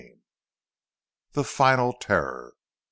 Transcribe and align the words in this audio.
XXX. 0.01 0.19
THE 1.33 1.43
FINAL 1.43 1.93
TERROR. 1.93 2.55